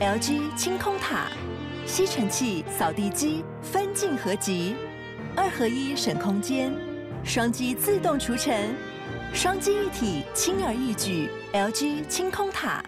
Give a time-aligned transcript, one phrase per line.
[0.00, 1.26] LG 清空塔，
[1.84, 4.74] 吸尘器、扫地机分镜合集，
[5.36, 6.72] 二合一省空间，
[7.22, 8.74] 双击自动除尘，
[9.34, 11.28] 双击一体轻而易举。
[11.52, 12.82] LG 清空塔。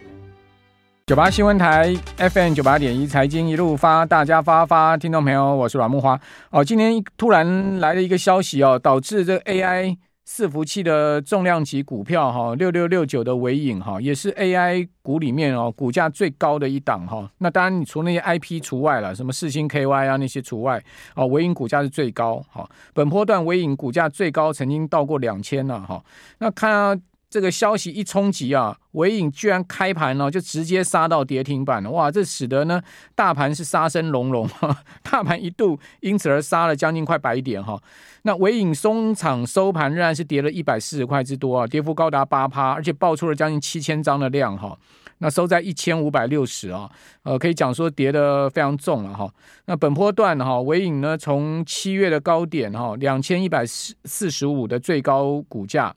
[1.06, 6.19] 九八新闻台 FM 九八点一财经一路发，大家发发，听众朋友，我是阮木花。
[6.49, 9.99] 哦，今天突然来了一个消息哦，导致这个 AI。
[10.27, 17.30] 伺服器的重量级股票哈，六六六九的微影哈，也是 AI 股里面哦股价最高的一档哈。
[17.38, 20.83] 那当然，你除那些 IP 除外了，什么四星 KY 啊那些除外
[21.14, 22.69] 哦，微影股价是最高哈。
[22.95, 26.02] 本波段微影股价最高曾经到过两千了哈。
[26.39, 26.97] 那看啊。
[27.32, 32.10] 这个消息一冲击啊，纬颖居然开盘呢、哦、就直接杀到跌停板了，哇！
[32.10, 32.78] 这使得呢
[33.14, 34.46] 大盘是杀声隆隆，
[35.02, 37.82] 大盘一度因此而杀了将近快百点哈。
[38.24, 44.78] 那纬颖中场收盘仍然是跌了一百四十块之多啊，跌幅高达八趴，而且爆出了将近七千张的量哈。
[45.16, 46.91] 那收在一千五百六十啊，
[47.22, 49.33] 呃，可以讲说跌得非常重了哈。
[49.64, 55.94] 那本波段哈，纬颖呢从七月的高点哈两千一百四四十五的最高股价。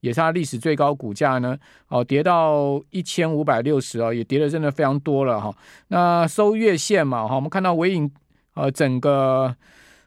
[0.00, 1.56] 也是它历史最高股价呢，
[1.88, 5.54] 哦，跌到一千五百六十啊，也跌的真的非常多了哈。
[5.88, 8.10] 那收月线嘛，哈，我们看到尾影
[8.54, 9.54] 呃整个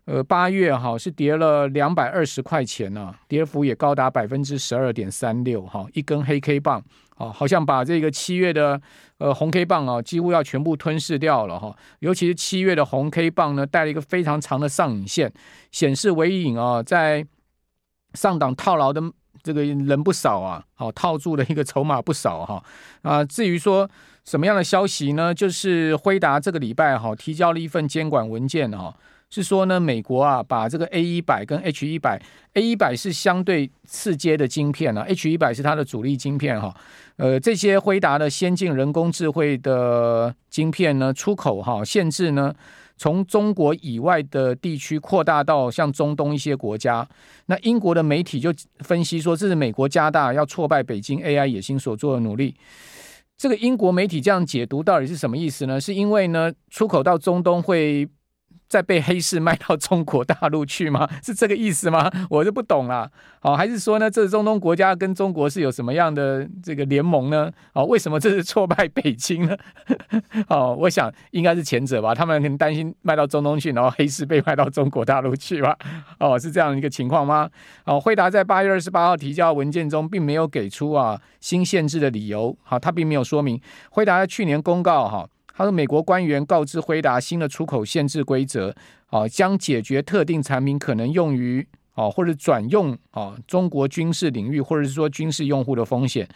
[0.06, 6.84] 呃八月哈是跌了两百二十块钱呢，跌幅也高达百分之十二点三六哈，一根黑 K 棒
[7.16, 8.82] 啊，好像把这个七月的
[9.20, 11.76] 呃红 K 棒啊几乎要全部吞噬掉了哈。
[12.00, 15.32] 尤其是七月的红 K 棒呢，带了一个非常长的上影线，
[15.72, 17.24] 显示尾影啊在
[18.16, 19.00] 上档套牢的。
[19.44, 22.64] 这个人不少啊，好套住的一个筹码不少哈
[23.02, 23.24] 啊。
[23.26, 23.90] 至于说
[24.24, 25.34] 什么样的消息呢？
[25.34, 28.96] 就是辉达这个礼拜哈提交了一份监管文件哈，
[29.30, 32.22] 是说呢美国啊把这个 A 一百跟 H 一百
[32.54, 36.74] ，A 一百是相对次阶的晶片啊，H 一百是它的主力晶片哈。
[37.18, 42.56] 呃，这些辉达的先进人工智慧的晶片呢出口哈限制呢。
[43.04, 47.06] 从中国以外的地区扩大到像中东一些国家，
[47.48, 48.50] 那英国的媒体就
[48.80, 52.56] 分析说，这是美国加大要挫败北京 AI 野心所做的努力。
[53.38, 55.82] 这个英国媒体这样解读到底是什么意思呢？
[55.82, 58.08] 是因为呢，出口到中东会。
[58.74, 61.08] 再被黑市卖到中国大陆去吗？
[61.22, 62.10] 是这个意思吗？
[62.28, 63.08] 我就不懂了。
[63.40, 67.52] 好，还是说呢，这中东国家跟中国是有什么样的这个联盟呢？
[67.74, 69.56] 哦，为什么这是挫败北京呢？
[70.50, 72.16] 哦，我想应该是前者吧。
[72.16, 75.78] 他们很担心卖到中东去，然后黑市被卖到中国大陆去吧？
[76.20, 77.48] 哦，是这样一个情况吗？
[77.86, 82.58] 哦，辉达在八月二十八号提交文件中，并没有给出啊新限制的理由。
[82.64, 83.62] 好，他并没有说明。
[83.92, 85.30] 辉达在去年公告哈。
[85.56, 88.76] 他说，美国官员告知辉达新的出口限制规则，
[89.08, 96.28] 啊，将解决特定产品可能用于啊或者转用啊中国军事领域或者是说军事用户的风险。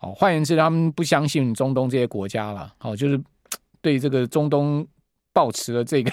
[0.00, 2.72] 哦，换言之，他们不相信中东这些国家了。
[2.80, 3.20] 哦，就是
[3.80, 4.86] 对这个中东
[5.36, 6.10] 抱持了这个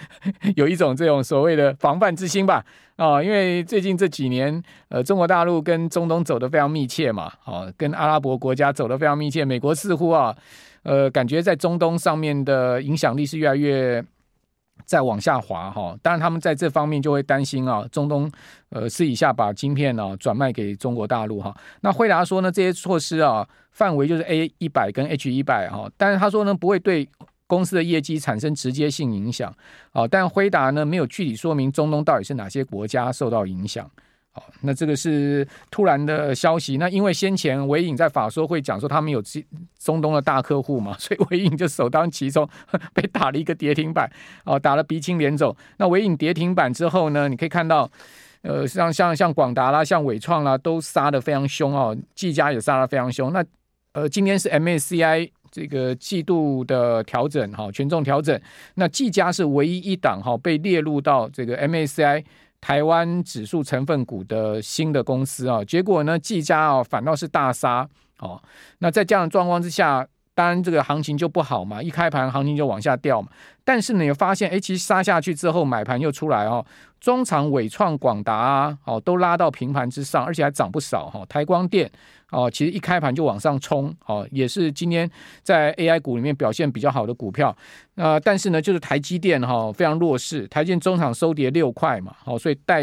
[0.54, 2.62] 有一种这种所谓的防范之心吧。
[2.96, 9.42] 啊，因为最近这几年，呃，中国大陆跟中东走得非常密切嘛，啊，跟阿拉伯国家走得非常密切。
[9.42, 10.36] 美国似乎啊。
[10.82, 14.02] 呃，感觉在中东上面的影响力是越来越
[14.84, 15.94] 在往下滑哈。
[16.02, 18.30] 当然，他们在这方面就会担心啊，中东
[18.70, 21.54] 呃私底下把晶片呢、啊、转卖给中国大陆哈。
[21.82, 27.06] 那惠达说呢，这些措施啊范围就是 A 一百跟 H 一百哈，但是他说呢不会对
[27.48, 29.52] 公司的业绩产生直接性影响
[29.90, 30.06] 啊。
[30.06, 33.84] 但辉达呢没有具体说明中东到底是哪些国家受到影响。
[34.34, 36.76] 哦那这个是突然的消息。
[36.76, 39.20] 那因为先前纬颖在法说会讲说他们有
[39.80, 42.48] 中东的大客户嘛， 所以纬颖就首当其冲
[42.94, 44.08] 被打了一个跌停板，
[44.44, 45.56] 哦，打了鼻青脸肿。
[45.78, 47.90] 那纬颖跌停板之后呢，你可以看到，
[48.42, 53.32] 呃，像像像广达啦，像纬创啦，都杀得非常凶哦，技嘉也杀得非常凶。
[53.32, 53.44] 那
[53.92, 58.40] 呃，今天是 MACI 这个季度的调整哈，权重调整。
[58.74, 62.24] 那技嘉是唯一一档哈被列入到这个 M A C I。
[62.60, 67.88] 台湾指数成分股的新的公司啊，结果呢，技嘉啊反倒是大杀
[68.18, 68.42] 哦。
[68.80, 70.04] 那在这样的状况之下，
[70.38, 73.26] 当然这个行情就不好嘛，一开盘行情就往下掉嘛。
[73.64, 76.64] 但是呢，你发现哎，其实杀下去之后买盘又出来哦，
[77.00, 81.26] 中场纬创、广达啊，哦都拉到平盘之上，而且还涨不少哈。
[81.28, 81.90] 台光电。
[82.30, 85.10] 哦，其实一开盘就往上冲，哦，也是今天
[85.42, 87.56] 在 AI 股里面表现比较好的股票。
[87.96, 92.82] 呃，但是呢，就是台积电哈、哦、非常弱势，台积电中场收跌六块嘛，好、哦，所以带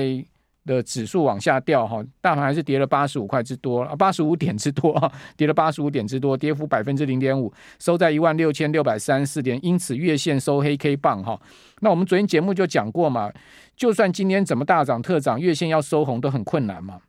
[0.66, 11.40] 的指数往下掉哈、大盘还是跌了八十五块之多，八十五点之多，跌了八十五点之多，跌幅百分之零点五，收在一万六千六百三十四点，因此月线收黑 K 棒哈、
[11.82, 13.32] 那我们昨天节目就讲过嘛，
[13.76, 17.00] 就算今天怎么大涨特涨，月线要收红都很困难嘛。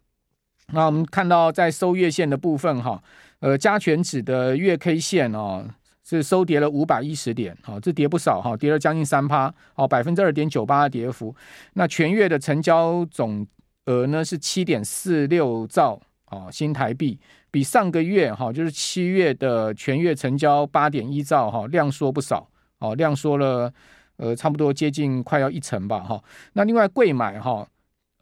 [0.72, 3.02] 那我们看到在收月线的部分哈，
[3.38, 5.64] 呃，加权指的月 K 线哦，
[6.08, 11.34] 是收跌了五百一十点，好，这跌不少哈，跌了将近三趴，好，百分之二点九八的跌幅。
[11.72, 13.44] 那全月的成交总
[13.86, 16.00] 额呢是七点四六兆
[16.30, 17.18] 哦新台币，
[17.50, 22.48] 比上个月哈就是七月的全月成交八点一兆哈量缩不少，
[22.78, 23.72] 哦量缩了
[24.18, 26.22] 呃差不多接近快要一成吧哈。
[26.52, 27.66] 那另外贵买哈。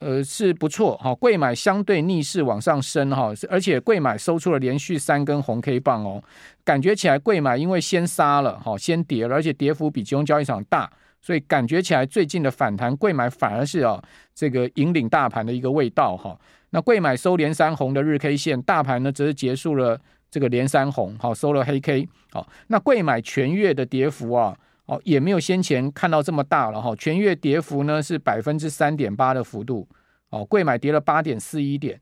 [0.04, 6.22] 呃，是不错哈，柜买相对逆势往上升哈，而且贵买收出了连续三根红 K 棒哦，
[6.62, 10.92] 感觉起来贵买因为先杀了哈，先跌了，而且跌幅比集中交易场大，
[11.22, 13.98] 所以感觉起来最近的反弹贵买反而是啊
[14.34, 16.38] 这个引领大盘的一个味道哈。
[16.68, 19.98] 那贵买收连三红的日 K 线，大盘呢则是结束了
[20.30, 24.54] 这个连三红，好收了黑 K，好，那贵买全月的跌幅啊。
[24.86, 29.88] 哦，也没有先前看到这么大了哈，全月跌幅呢是百分之三点八的幅度，
[30.28, 31.98] 哦，贵买跌了八点四一点，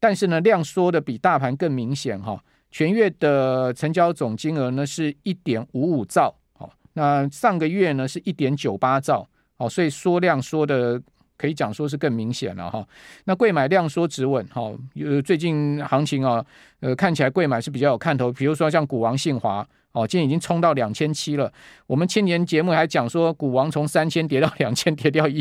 [0.00, 2.42] 但是呢量缩的比大盘更明显哈，
[2.72, 9.24] 全月的成交总金额呢是一点五五兆，哦，那上个月呢是一点九八兆，
[9.58, 11.00] 哦，所以缩量缩的
[11.36, 12.84] 可以讲说是更明显了哈，
[13.26, 16.44] 那贵买量缩止稳哈，呃，最近行情啊，
[16.80, 19.64] 呃，看起来贵买是比较有看头，比如说像股王信华。
[19.94, 21.50] 哦，今天已经冲到两千七了。
[21.86, 25.38] 我们千年节目还讲说，股王从三千跌到 两千，跌掉一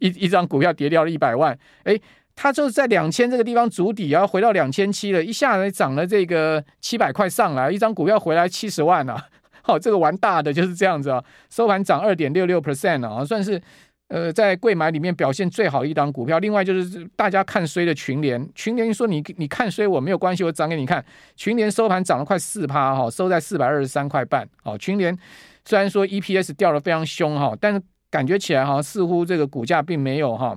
[0.00, 1.58] 一一张股票跌掉了一百万。
[1.84, 1.98] 诶，
[2.34, 9.26] 它就是在两千这个地方筑底，然后回到两千七了，一下子涨了这个七百块上来，一张股票回来七十万啊！
[9.62, 13.60] 好， 这个玩大的就是这样子啊，收盘涨二点六六 percent 啊，算是。
[14.08, 21.04] 呃，在柜买里面表现最好一档股票，另外就是大家看衰的群联，群联说你你看衰我没有关系，我涨给你看。
[21.34, 24.48] 群联收盘涨了快四趴哈，收在四百二十三块半。
[24.62, 25.16] 哦，群联
[25.64, 30.56] 虽然说 EPS 掉得非常凶哈，但是感觉起来哈，似乎这个股价并没有哈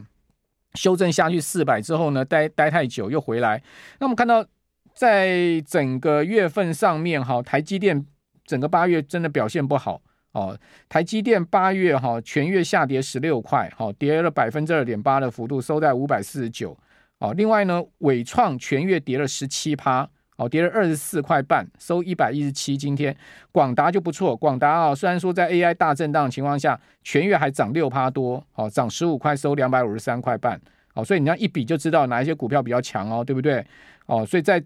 [0.76, 3.60] 修正下去四百之后呢，待待太久又回来。
[4.00, 4.46] 那我们看到
[4.94, 8.06] 在整个月份上面哈，台积电
[8.46, 10.00] 整个八月真的表现不好。
[10.32, 16.78] 哦，台积电八月哈全月下跌十六块，好跌了百分之二点八的幅度，收在五百四十九。
[17.18, 22.78] 哦，另外呢，伟创全月跌了十七趴，哦跌了二十四块半，收一百一十七。
[22.78, 23.14] 今天
[23.52, 30.62] 广达就不错，广达啊虽然说在 AI 大震荡的情况下，全月还涨六趴多，哦涨十五块，收两百五十三块半。
[30.94, 33.66] 哦，所以你这样一比就知道哪一些股票比较强哦，对不对？
[34.06, 34.64] 哦，所以在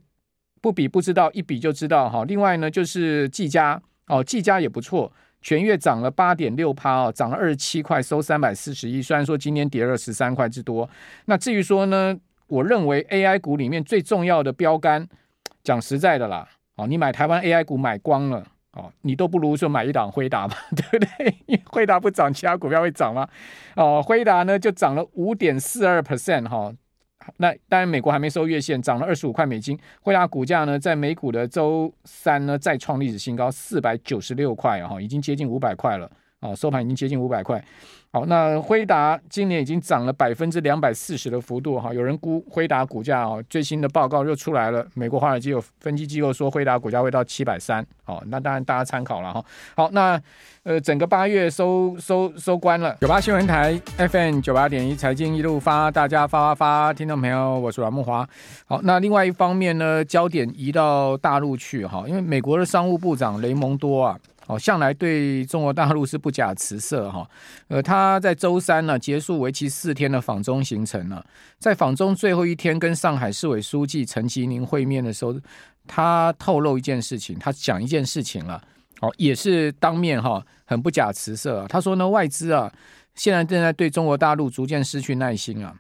[0.62, 2.24] 不比不知道，一比就知道哈。
[2.25, 5.12] 另外呢，就是技嘉，哦技嘉也不错。
[5.44, 9.01] 全月涨了八点六趴哦，涨了二十七块，收三百四十一。
[9.01, 10.90] 虽然说今天跌了十三块之多，
[11.25, 12.18] 那至于说呢，
[12.48, 15.06] 我认为 AI 股里面最重要的标杆，
[15.62, 16.48] 讲实在的啦，
[16.78, 21.36] 哦，你买台湾 AI 股买光了哦，你都不如说买一档辉达嘛， 对不对？
[21.45, 23.28] 因为辉达不涨，其他股票会涨吗？
[23.75, 26.74] 哦，辉达呢就涨了五点四二 percent 哈。
[27.38, 29.78] 那当然，美国还没收月线，涨了二十五块美金。
[30.02, 36.10] 惠达股价呢，在美股的周三呢，再创历史新高，四百九十六块哈，已经接近五百块了
[36.40, 37.64] 啊，收盘已经接近五百块。
[38.15, 49.44] 好，那辉达今年已经涨了百分之两百四十的幅度哈，有人估辉达股价哦，最新的报告又出来了，美国华尔街有分析机构说辉达股价会到七百三，好，那当然大家参考了哈。
[49.75, 50.21] 好，那
[50.62, 58.30] 呃整个八月收收收官了，九八新闻台 FM 九八点一财经一路发，大家发发发，听众朋友，我是阮木华。
[58.68, 64.19] 好，那另外一方面呢，焦点移到大陆去哈，因为美国的商务部长雷蒙多啊。
[64.48, 67.30] 哦，向来对中国大陆是不假辞色哈。
[67.69, 71.26] 呃，他在周三呢结束为期四天的访中行程了。
[71.59, 75.33] 在访中最后一天跟上海市委书记陈吉宁会面的时候，
[75.88, 78.62] 他透露一件事情，他讲一件事情了。
[79.00, 81.66] 哦，也是当面哈，很不假辞色啊。
[81.68, 82.71] 他说呢，外资啊
[83.16, 85.76] 现在正在对中国大陆逐渐失去耐心啊。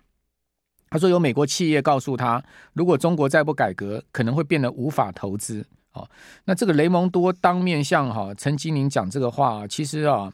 [0.89, 2.43] 他说有美国企业告诉他，
[2.73, 5.65] 如果中国再不改革，可能会变得无法投资。
[5.93, 6.09] 哦，
[6.45, 10.33] 那这个雷蒙多当面向哈陈吉宁讲这个话，其实啊，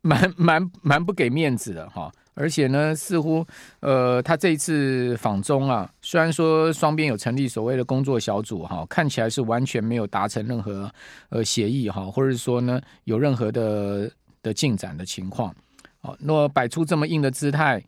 [0.00, 2.12] 蛮蛮蛮不给面子的哈。
[2.34, 3.46] 而且呢，似乎
[3.80, 10.90] 呃，他这一次访中啊，虽然说双边有成立所谓的工作小组哈，看起来是完全没有达成任何
[11.28, 14.10] 呃协议哈，或者说呢有任何的
[14.42, 15.54] 的进展的情况。
[16.00, 17.80] 哦，那摆出这么硬的姿态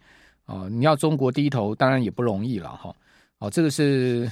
[0.44, 2.94] 啊，你要中国低头，当然也不容易了哈。
[3.38, 4.30] 哦，这个是。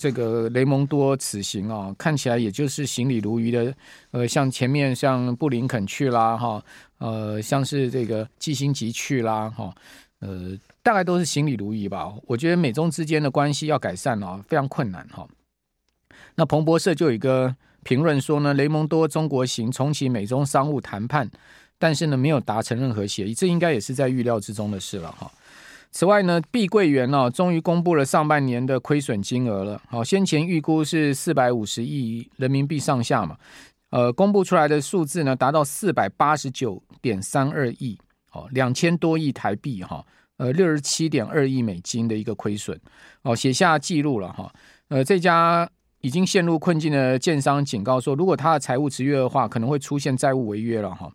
[0.00, 3.74] 这个雷蒙多此行啊，看起来也就是行礼如仪的，
[4.12, 6.64] 呃，像前面像布林肯去啦，哈，
[6.96, 9.74] 呃，像是这个基辛格去啦，哈，
[10.20, 12.14] 呃，大概都是行礼如仪吧。
[12.24, 15.28] 我觉得美中之间的关系要改善啊，非常困难哈。
[16.36, 21.30] 那彭博社就有一个评论说呢，雷蒙多中国行重启美中商务谈判，
[21.78, 25.30] 但是呢，没有达成任何协议，这应该也是在预料之中的事了哈。
[25.92, 29.82] 此外呢，碧桂园哦，终于公布了上半年的亏损金额了。
[29.88, 33.36] 好，先前预估是四百五十亿人民币上下嘛，
[33.90, 37.98] 呃，公布出来的数字呢，达到四百八十九点三二亿，
[38.32, 40.04] 哦，两千多亿台币哈，
[40.36, 42.80] 呃，六十七点二亿美金的一个亏损，
[43.22, 44.52] 哦，写下记录了哈。
[44.90, 45.68] 呃，这家
[46.02, 51.10] 已经陷入困境的建商警告说，如果他的财务持续恶化，可能会出现债务违约了哈。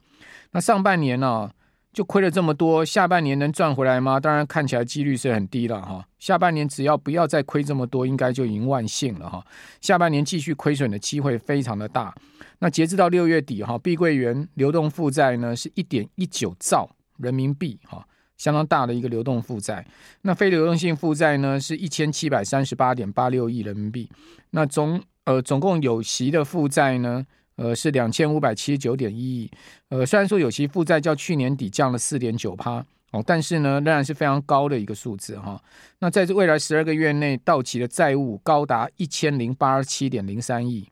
[0.51, 1.49] 那上半年呢？
[1.95, 4.19] 就亏了这么多，下半年能赚回来吗？
[4.19, 6.05] 当然看起来几率是很低了哈。
[6.19, 9.41] 下半年只要不要再亏这么多，应该就已经万幸了哈。
[9.79, 12.13] 下半年继续亏损的机会非常的大。
[12.59, 19.87] 那截至到六月底哈，碧桂园流动负债呢是一点一九兆人民币哈，相当大的一个流动负债。
[20.23, 24.11] 那非流动性负债呢是一千七百三十八点八六亿人民币。
[24.49, 27.25] 那总呃总共有息的负债呢？
[27.57, 29.49] 呃，是两千五百七十九点一亿。
[29.89, 35.61] 呃，虽然说有息负债较去年底降了四点九趴哦，但是呢，仍然是非常高的一个数字哈。
[35.99, 40.85] 那在这未来十二个月内到期的债务高达一千零八十七点零三亿，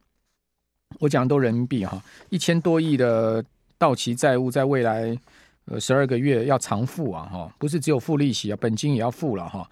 [0.99, 3.43] 我讲的都人民币哈，一千多亿的
[3.77, 5.17] 到期债务在未来
[5.65, 9.69] 呃十二个月要偿付啊哈，不是只有付利息啊，本金也要付了哈。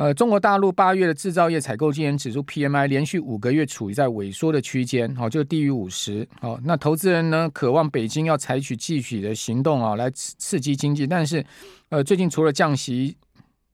[0.00, 6.26] 呃，中国大陆八月的制造业采购经理指数 PMI 连续五个月处于在萎缩的区间，好，就低于五十。
[6.40, 11.06] 好，那投资人呢，渴望北京要采取具体的行动啊，来刺激经济。
[11.06, 11.44] 但是，
[11.90, 13.14] 呃，最近除了降息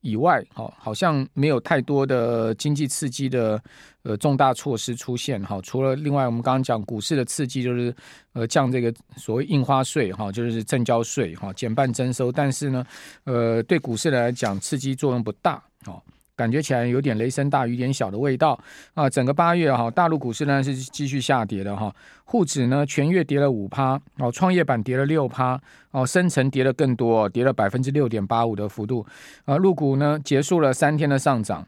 [0.00, 3.62] 以外，好，好像没有太多的经济刺激的
[4.02, 5.40] 呃重大措施出现。
[5.44, 7.94] 好，除了另外我们刚刚讲股市的刺激，就是
[8.32, 12.32] 呃降这个所谓印花税，哈，就是证交税，哈，减半征收。
[12.32, 12.84] 但是呢，
[13.22, 16.02] 呃，对股市来讲，刺激作用不大，好。
[16.36, 18.58] 感觉起来有点雷声大雨点小的味道
[18.92, 19.08] 啊！
[19.08, 21.92] 整个八月哈，大陆股市呢是继续下跌的哈，
[22.24, 25.58] 沪指呢全月跌了五趴哦，创业板跌了六趴
[25.92, 29.04] 哦，深成跌了更多，跌了百分之六点八五的幅度
[29.46, 29.56] 啊。
[29.56, 31.66] 陆股呢结束了三天的上涨，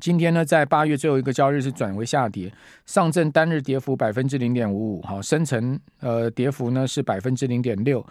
[0.00, 2.52] 今天呢在八月最后一个交易日是转为下跌，
[2.84, 8.04] 上证单日跌幅百分之零点五五，哈，深成呃跌幅呢是百分之零点六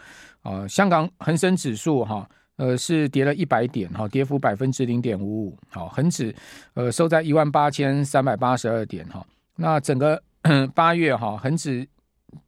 [0.43, 2.25] 啊，香港恒生指数哈。
[2.61, 6.31] 呃，是跌了一百点，哈，跌幅百分之零点五五，好，恒指
[6.75, 9.25] 呃收在一万八千三百八十二点，哈，
[9.55, 10.21] 那整个
[10.75, 11.87] 八月哈，恒指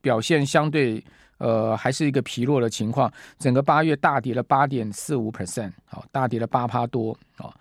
[0.01, 1.03] 表现相对
[1.39, 7.51] 呃还是一个疲弱的情况，整个八月大跌了八点四五 percent，好，大跌了八趴多，好，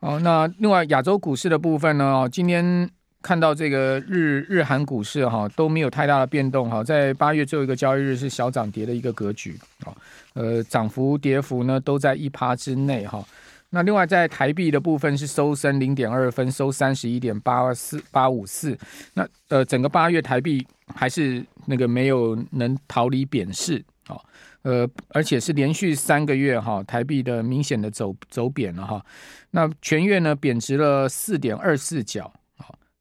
[0.00, 2.88] 哦，那另外亚洲股市的部分呢，今天。
[3.24, 9.96] 看到这个日日韩股市哈都没有太大的变动哈，在八月最后一个交易日是小涨跌的一个格局啊，
[10.34, 13.24] 呃，涨幅跌幅呢都在一趴之内哈。
[13.70, 18.78] 那另外在台币的部分是收升零点二分，收三十一点八四八五四。
[19.14, 20.64] 那呃，整个八月台币
[20.94, 24.20] 还是那个没有能逃离贬势啊，
[24.64, 29.02] 呃，而且是连续三个月哈台币的明显的走走贬了哈。
[29.50, 32.30] 那全月呢贬值了四点二四角。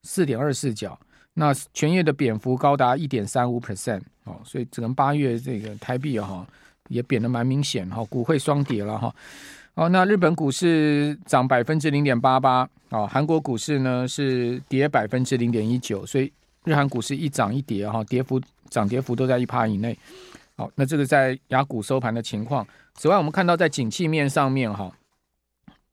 [0.03, 0.99] 四点二四角，
[1.33, 6.45] 那全月的贬幅高达一点三五 percent 哦，所以整个八月这个台币哈
[6.89, 9.15] 也贬得蛮明显哈，股汇双跌了哈。
[9.75, 16.31] 哦，那日本股市涨百分之零点八八，哦，韩国股市呢是跌百分之零点一九，所以
[16.65, 19.97] 日韩股市一涨一跌哈，跌幅涨跌幅都在一趴以内。
[20.55, 22.67] 好，那这个在雅股收盘的情况。
[22.95, 24.91] 此外，我们看到在景气面上面哈，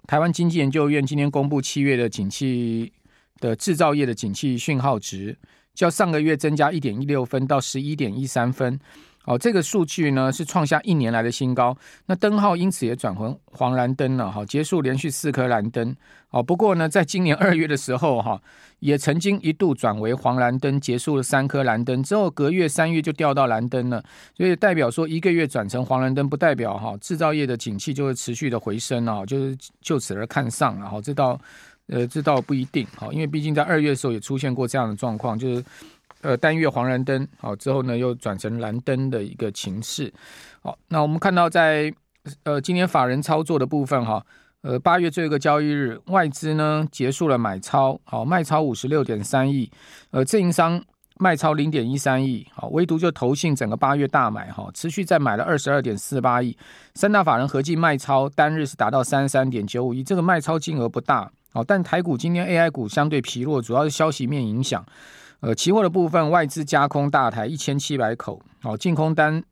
[0.06, 2.92] 台湾经济研究院今天公布七月的景气。
[3.40, 5.36] 的制造业的景气讯号值，
[5.74, 8.78] 较上个月增加一点一六分到十一点一三分，
[9.24, 11.76] 哦，这个数据呢是创下一年来的新高。
[12.06, 15.96] 那灯号因此也转为黄蓝灯了，哈，结束连续四颗蓝灯。
[16.30, 18.40] 哦，不过呢，在今年二月的时候，哈，
[18.78, 24.00] 也曾经一度转为黄蓝灯，结束了三颗蓝灯之后，隔月三月就掉到蓝灯了。
[24.36, 31.40] 所以代表说，一个月转成黄蓝灯，不代表哈制造业的景气就会持续的回升啊，就是就此而看上了，哈，这到。
[31.90, 35.64] 呃，这倒不一定，好，因为毕竟在二月的时候也出现过这样的状况，就是
[36.22, 40.12] 呃单月黄蓝灯，好之后呢又转成蓝灯的一个情势，
[40.62, 41.92] 好，那我们看到在
[42.44, 44.24] 呃今年法人操作的部分哈，
[44.62, 49.68] 呃八月最后一个交易日，外资呢结束了买超，好卖超五十六点三亿，
[50.12, 50.80] 呃自营商
[51.18, 56.56] 卖超零点一三亿，好唯独就投信整个八月大买哈，持续在买了二十二点四八亿，
[56.94, 61.28] 三大法人合计卖超单日是达到三十三点九五亿，这个卖超金额不大。
[61.52, 64.84] 好，但台股今天 AI 股相对疲弱，主要是消息面影响。
[65.40, 69.42] 呃，期货的部分外资加空大台一千七百口，哦，净空单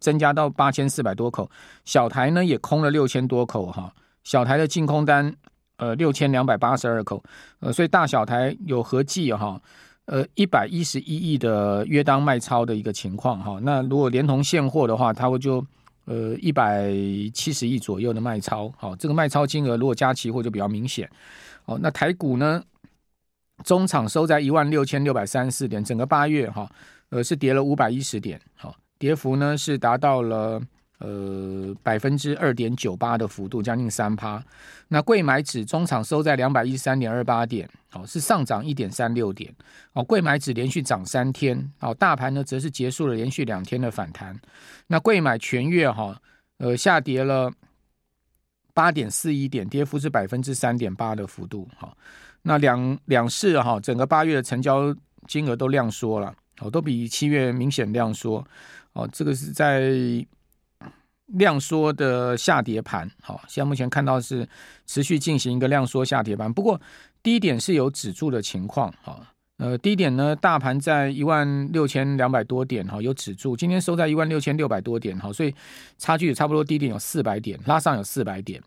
[0.00, 1.48] 增加到八千四百多口，
[1.84, 3.92] 小台呢也空了六千多口哈，
[4.24, 5.32] 小台的净空单
[5.76, 7.22] 呃六千两百八十二口，
[7.60, 9.60] 呃，所以大小台有合计哈，
[10.06, 13.58] 呃一百一十一亿的约当卖超的一个情况哈。
[13.62, 15.64] 那如果连同现货的话，它会就
[16.06, 16.90] 呃一百
[17.34, 21.08] 七十亿左右的卖超，好，这个卖超金额如果加期货就比较明显。
[21.64, 22.62] 好，那台股呢，
[23.62, 26.70] 中场收在一万六千六百三十四点，整个八月哈，
[27.10, 30.60] 呃是跌了五百一十点，好，跌幅呢是达到了。
[30.98, 34.42] 呃，百分之二点九八的幅度，将近三趴。
[34.88, 39.54] 那贵买指中场收在两百一十三点二八点，好，是上涨一点三六点。
[39.92, 44.34] 哦，贵买指连续涨三天，哦，大盘呢则是结束了连续两天的反弹。
[44.86, 46.18] 那贵买全月哈，
[46.56, 47.52] 呃，下跌了
[48.72, 51.68] 八点四一点，跌幅是百分之三点八的幅度。
[51.76, 51.94] 好，
[52.40, 54.96] 那两两市哈，整个八月的成交
[55.28, 58.42] 金额都量缩了，哦，都比七月明显量缩。
[58.94, 60.26] 哦，这个是在。
[61.26, 64.48] 量缩的下跌盘，好，现在目前看到是
[64.86, 66.52] 持续进行一个量缩下跌盘。
[66.52, 66.80] 不过
[67.22, 69.20] 低点是有止住的情况，哈，
[69.58, 73.56] 呃，低点呢，大盘在一万六千两百多点，哈，有止住。
[73.56, 75.52] 今天收在一万六千六百多点，哈，所以
[75.98, 78.62] 差距也差不多，低点有四百点，拉上有四百点。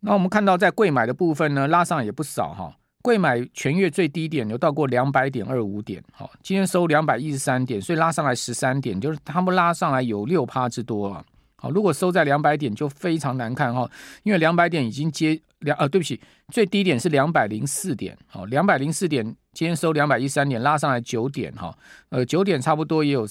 [0.00, 11.22] 那我们看到在贵买的部分呢，拉上也不少，哈，贵买全月最低点有到过两百点二五点，好，今天收两百一十三点，所以拉上来十三点，就是他们拉上来有六趴之多啊。
[11.62, 13.88] 好，如果收在两百点就非常难看哈，
[14.24, 21.72] 因为两百点已经接两呃，对不起，最低点是两百零四点，好，两百零四点今天收两百一三点，拉上来九点哈，
[22.08, 23.24] 呃，九点差不多也有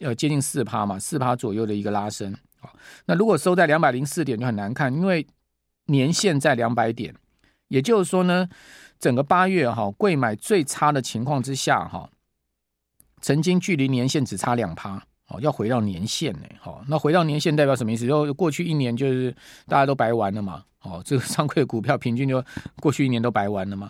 [0.00, 2.74] 呃接近四趴嘛，四趴左右的一个拉升，好，
[3.06, 5.26] 那如果收在两百零四点就很难看，因为
[5.86, 7.14] 年限在两百点，
[7.68, 8.50] 也就是说呢，
[8.98, 12.10] 整个八月哈，贵买最差的情况之下哈，
[13.22, 15.07] 曾经距离年限只差两趴。
[15.28, 18.06] 哦，要回到年限呢，好，那回到年限代表什么意思？
[18.06, 19.30] 就过去一年就是
[19.66, 22.42] 大家都白玩了嘛，哦，这个上柜的股票平均就
[22.80, 23.86] 过去一年都白玩了嘛，